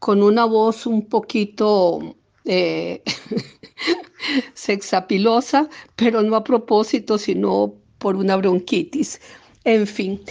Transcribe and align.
con 0.00 0.22
una 0.22 0.46
voz 0.46 0.86
un 0.86 1.06
poquito 1.06 2.16
eh, 2.46 3.02
sexapilosa, 4.54 5.68
pero 5.94 6.22
no 6.22 6.34
a 6.36 6.42
propósito, 6.42 7.18
sino 7.18 7.74
por 7.98 8.16
una 8.16 8.36
bronquitis. 8.36 9.20
En 9.64 9.86
fin, 9.86 10.22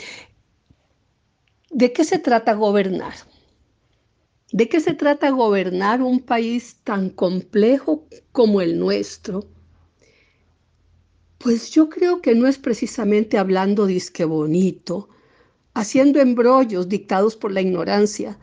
¿de 1.69 1.93
qué 1.93 2.03
se 2.03 2.17
trata 2.17 2.53
gobernar? 2.53 3.13
¿De 4.51 4.67
qué 4.67 4.79
se 4.79 4.95
trata 4.95 5.29
gobernar 5.29 6.01
un 6.01 6.19
país 6.19 6.77
tan 6.83 7.11
complejo 7.11 8.07
como 8.31 8.61
el 8.61 8.79
nuestro? 8.79 9.45
Pues 11.37 11.69
yo 11.69 11.89
creo 11.89 12.21
que 12.21 12.33
no 12.33 12.47
es 12.47 12.57
precisamente 12.57 13.37
hablando 13.37 13.85
disque 13.85 14.25
bonito, 14.25 15.09
haciendo 15.75 16.19
embrollos 16.19 16.89
dictados 16.89 17.35
por 17.35 17.51
la 17.51 17.61
ignorancia, 17.61 18.39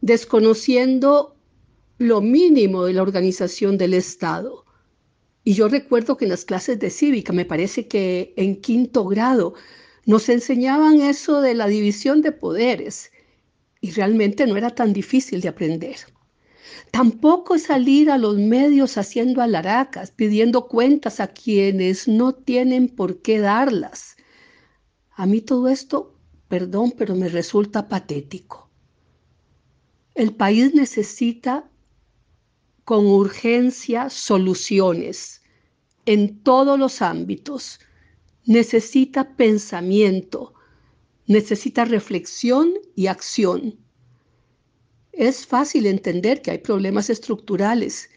desconociendo 0.00 1.36
lo 1.98 2.20
mínimo 2.20 2.84
de 2.84 2.92
la 2.92 3.02
organización 3.02 3.78
del 3.78 3.94
Estado. 3.94 4.64
Y 5.44 5.54
yo 5.54 5.68
recuerdo 5.68 6.16
que 6.16 6.24
en 6.24 6.30
las 6.30 6.44
clases 6.44 6.78
de 6.78 6.90
cívica, 6.90 7.32
me 7.32 7.44
parece 7.44 7.86
que 7.88 8.34
en 8.36 8.60
quinto 8.60 9.04
grado, 9.04 9.54
nos 10.04 10.28
enseñaban 10.28 11.00
eso 11.00 11.40
de 11.40 11.54
la 11.54 11.66
división 11.66 12.22
de 12.22 12.32
poderes 12.32 13.10
y 13.80 13.90
realmente 13.90 14.46
no 14.46 14.56
era 14.56 14.70
tan 14.70 14.92
difícil 14.92 15.40
de 15.40 15.48
aprender. 15.48 15.96
Tampoco 16.90 17.58
salir 17.58 18.10
a 18.10 18.18
los 18.18 18.36
medios 18.36 18.98
haciendo 18.98 19.42
alaracas, 19.42 20.10
pidiendo 20.10 20.68
cuentas 20.68 21.20
a 21.20 21.28
quienes 21.28 22.06
no 22.06 22.32
tienen 22.32 22.88
por 22.88 23.22
qué 23.22 23.38
darlas. 23.40 24.16
A 25.12 25.26
mí 25.26 25.40
todo 25.40 25.68
esto 25.68 26.16
Perdón, 26.48 26.92
pero 26.96 27.14
me 27.16 27.28
resulta 27.28 27.88
patético. 27.88 28.65
El 30.16 30.34
país 30.34 30.74
necesita 30.74 31.70
con 32.84 33.04
urgencia 33.06 34.08
soluciones 34.08 35.42
en 36.06 36.42
todos 36.42 36.78
los 36.78 37.02
ámbitos. 37.02 37.80
Necesita 38.46 39.36
pensamiento, 39.36 40.54
necesita 41.26 41.84
reflexión 41.84 42.72
y 42.94 43.08
acción. 43.08 43.78
Es 45.12 45.46
fácil 45.46 45.84
entender 45.84 46.40
que 46.40 46.52
hay 46.52 46.58
problemas 46.58 47.10
estructurales. 47.10 48.08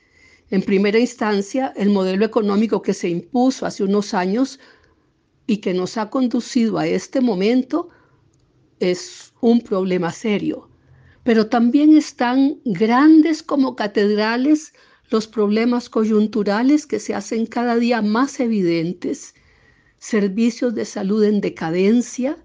En 0.51 0.61
primera 0.61 0.99
instancia, 0.99 1.73
el 1.75 1.89
modelo 1.89 2.23
económico 2.23 2.81
que 2.81 2.93
se 2.93 3.09
impuso 3.09 3.65
hace 3.65 3.83
unos 3.83 4.13
años 4.13 4.57
y 5.47 5.57
que 5.57 5.73
nos 5.73 5.97
ha 5.97 6.09
conducido 6.09 6.77
a 6.77 6.87
este 6.87 7.19
momento 7.19 7.89
es 8.79 9.33
un 9.41 9.59
problema 9.59 10.13
serio, 10.13 10.68
pero 11.29 11.45
también 11.45 11.95
están 11.95 12.59
grandes 12.65 13.43
como 13.43 13.75
catedrales 13.75 14.73
los 15.11 15.27
problemas 15.27 15.87
coyunturales 15.87 16.87
que 16.87 16.99
se 16.99 17.13
hacen 17.13 17.45
cada 17.45 17.75
día 17.75 18.01
más 18.01 18.39
evidentes. 18.39 19.35
Servicios 19.99 20.73
de 20.73 20.85
salud 20.85 21.23
en 21.23 21.39
decadencia, 21.39 22.35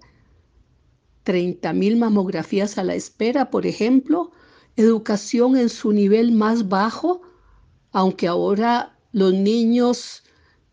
30.000 1.25 1.97
mamografías 1.97 2.77
a 2.77 2.83
la 2.83 2.93
espera, 2.93 3.49
por 3.49 3.65
ejemplo, 3.65 4.31
educación 4.75 5.57
en 5.57 5.69
su 5.69 5.91
nivel 5.91 6.31
más 6.31 6.69
bajo, 6.69 7.23
aunque 7.91 8.27
ahora 8.27 8.95
los 9.13 9.33
niños 9.33 10.21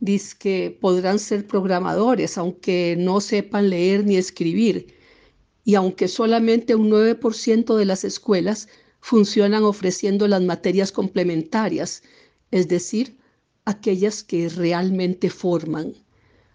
dicen 0.01 0.37
que 0.39 0.79
podrán 0.83 1.19
ser 1.19 1.47
programadores, 1.47 2.37
aunque 2.37 2.95
no 2.99 3.23
sepan 3.23 3.71
leer 3.71 4.05
ni 4.05 4.17
escribir 4.17 5.01
y 5.65 5.75
aunque 5.75 6.09
solamente 6.09 6.75
un 6.75 6.91
9% 6.91 7.77
de 7.77 7.85
las 7.85 8.05
escuelas 8.05 8.69
funcionan 9.01 9.65
ofreciendo 9.65 10.29
las 10.29 10.43
materias 10.43 10.93
complementarias, 10.93 12.03
es 12.51 12.69
decir, 12.69 13.17
aquellas 13.65 14.23
que 14.23 14.49
realmente 14.49 15.31
forman. 15.31 15.95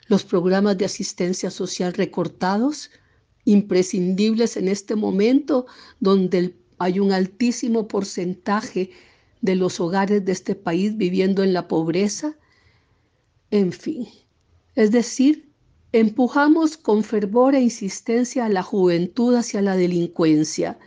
Los 0.07 0.23
programas 0.23 0.77
de 0.77 0.85
asistencia 0.85 1.51
social 1.51 1.93
recortados, 1.93 2.89
imprescindibles 3.45 4.57
en 4.57 4.67
este 4.67 4.95
momento 4.95 5.65
donde 5.99 6.55
hay 6.77 6.99
un 6.99 7.11
altísimo 7.11 7.87
porcentaje 7.87 8.91
de 9.41 9.55
los 9.55 9.79
hogares 9.79 10.23
de 10.25 10.31
este 10.31 10.55
país 10.55 10.97
viviendo 10.97 11.43
en 11.43 11.53
la 11.53 11.67
pobreza, 11.67 12.37
en 13.51 13.71
fin. 13.71 14.07
Es 14.75 14.91
decir, 14.91 15.46
Empujamos 15.93 16.75
con 16.75 17.03
fervor 17.03 17.55
e 17.55 17.61
insistencia 17.61 18.45
a 18.45 18.49
la 18.49 18.61
juventud 18.61 19.35
hacia 19.35 19.61
la 19.61 19.77
delincuencia, 19.77 20.77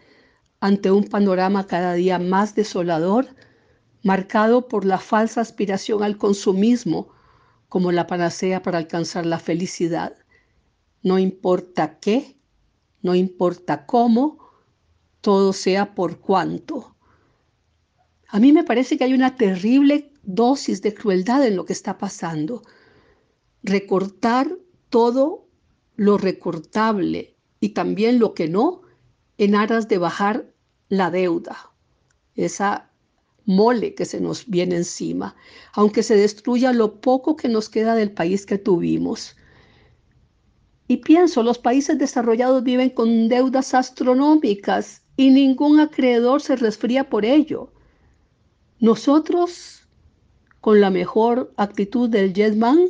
ante 0.61 0.91
un 0.91 1.05
panorama 1.05 1.67
cada 1.67 1.95
día 1.95 2.19
más 2.19 2.55
desolador, 2.55 3.35
marcado 4.03 4.69
por 4.69 4.85
la 4.85 4.99
falsa 4.99 5.41
aspiración 5.41 6.03
al 6.03 6.19
consumismo 6.19 7.09
como 7.71 7.93
la 7.93 8.07
panacea 8.07 8.63
para 8.63 8.77
alcanzar 8.77 9.25
la 9.25 9.39
felicidad. 9.39 10.17
No 11.03 11.19
importa 11.19 11.99
qué, 11.99 12.37
no 13.01 13.15
importa 13.15 13.87
cómo, 13.87 14.39
todo 15.23 15.55
sea 15.55 15.95
por 15.95 16.21
cuanto. 16.21 16.95
A 18.29 18.39
mí 18.39 18.53
me 18.53 18.65
parece 18.65 18.99
que 18.99 19.05
hay 19.05 19.15
una 19.15 19.37
terrible 19.37 20.13
dosis 20.23 20.83
de 20.83 20.93
crueldad 20.93 21.47
en 21.47 21.57
lo 21.57 21.65
que 21.65 21.73
está 21.73 21.97
pasando. 21.97 22.63
Recortar 23.63 24.59
todo 24.91 25.47
lo 25.97 26.19
recortable 26.19 27.37
y 27.61 27.71
también 27.71 28.19
lo 28.19 28.35
que 28.35 28.49
no 28.49 28.83
en 29.39 29.55
aras 29.55 29.89
de 29.89 29.99
bajar 29.99 30.53
la 30.89 31.11
deuda, 31.11 31.71
esa 32.35 32.91
mole 33.47 33.95
que 33.95 34.05
se 34.05 34.21
nos 34.21 34.47
viene 34.47 34.77
encima, 34.77 35.35
aunque 35.73 36.03
se 36.03 36.17
destruya 36.17 36.73
lo 36.73 37.01
poco 37.01 37.37
que 37.37 37.49
nos 37.49 37.69
queda 37.69 37.95
del 37.95 38.13
país 38.13 38.45
que 38.45 38.59
tuvimos. 38.59 39.37
Y 40.89 40.99
pienso, 40.99 41.43
los 41.43 41.59
países 41.59 41.99
desarrollados 41.99 42.65
viven 42.65 42.91
con 42.91 43.29
deudas 43.29 43.75
astronómicas 43.75 45.03
y 45.17 45.31
ningún 45.31 45.81
acreedor 45.81 46.43
se 46.43 46.57
resfría 46.57 47.09
por 47.09 47.25
ello. 47.25 47.73
Nosotros, 48.81 49.87
con 50.61 50.81
la 50.81 50.91
mejor 50.91 51.53
actitud 51.57 52.09
del 52.09 52.35
Jetman, 52.35 52.89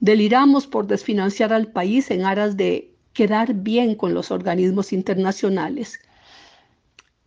Deliramos 0.00 0.66
por 0.66 0.86
desfinanciar 0.86 1.52
al 1.52 1.72
país 1.72 2.10
en 2.10 2.24
aras 2.24 2.56
de 2.56 2.94
quedar 3.12 3.54
bien 3.54 3.96
con 3.96 4.14
los 4.14 4.30
organismos 4.30 4.92
internacionales. 4.92 5.98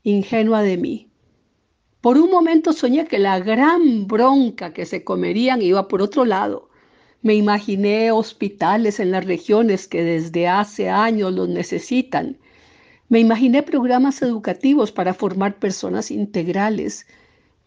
Ingenua 0.03 0.61
de 0.61 0.77
mí. 0.77 1.11
Por 1.99 2.17
un 2.17 2.31
momento 2.31 2.73
soñé 2.73 3.05
que 3.05 3.19
la 3.19 3.39
gran 3.39 4.07
bronca 4.07 4.73
que 4.73 4.85
se 4.85 5.03
comerían 5.03 5.61
iba 5.61 5.87
por 5.87 6.01
otro 6.01 6.25
lado. 6.25 6.69
Me 7.21 7.35
imaginé 7.35 8.11
hospitales 8.11 8.99
en 8.99 9.11
las 9.11 9.25
regiones 9.25 9.87
que 9.87 10.03
desde 10.03 10.47
hace 10.47 10.89
años 10.89 11.33
los 11.33 11.49
necesitan. 11.49 12.39
Me 13.09 13.19
imaginé 13.19 13.61
programas 13.61 14.21
educativos 14.21 14.91
para 14.91 15.13
formar 15.13 15.59
personas 15.59 16.09
integrales. 16.09 17.05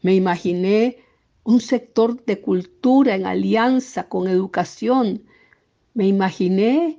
Me 0.00 0.14
imaginé 0.14 1.03
un 1.44 1.60
sector 1.60 2.24
de 2.24 2.40
cultura 2.40 3.14
en 3.14 3.26
alianza 3.26 4.08
con 4.08 4.28
educación. 4.28 5.24
Me 5.92 6.06
imaginé, 6.06 6.98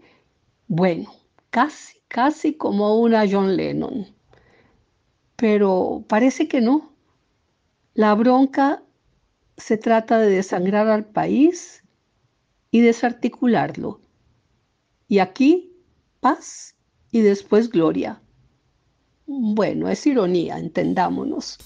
bueno, 0.68 1.14
casi, 1.50 2.00
casi 2.08 2.54
como 2.54 3.00
una 3.00 3.26
John 3.30 3.58
Lennon. 3.58 4.08
Pero 5.36 6.06
parece 6.08 6.48
que 6.48 6.62
no. 6.62 6.94
La 7.94 8.14
bronca 8.14 8.84
se 9.58 9.78
trata 9.78 10.20
de 10.20 10.30
desangrar 10.30 10.88
al 10.88 11.06
país 11.06 11.84
y 12.72 12.82
desarticularlo. 12.82 14.02
Y 15.08 15.20
aquí, 15.20 15.74
paz 16.20 16.76
y 17.12 17.22
después 17.22 17.70
gloria. 17.70 18.22
Bueno, 19.26 19.90
es 19.90 20.06
ironía, 20.06 20.60
entendámonos. 20.60 21.58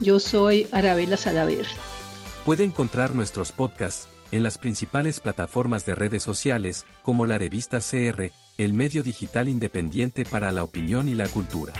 Yo 0.00 0.20
soy 0.20 0.66
Arabella 0.72 1.16
Salaver. 1.16 1.66
Puede 2.44 2.64
encontrar 2.64 3.14
nuestros 3.14 3.50
podcasts 3.50 4.08
en 4.30 4.42
las 4.42 4.58
principales 4.58 5.20
plataformas 5.20 5.86
de 5.86 5.94
redes 5.94 6.22
sociales, 6.22 6.84
como 7.02 7.26
la 7.26 7.38
revista 7.38 7.78
CR, 7.80 8.30
el 8.58 8.72
medio 8.74 9.02
digital 9.02 9.48
independiente 9.48 10.24
para 10.24 10.52
la 10.52 10.64
opinión 10.64 11.08
y 11.08 11.14
la 11.14 11.28
cultura. 11.28 11.72